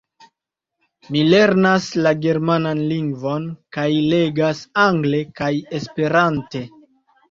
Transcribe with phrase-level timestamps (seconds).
[1.15, 3.47] Mi lernas la germanan lingvon
[3.79, 6.69] kaj legas angle kaj esperante.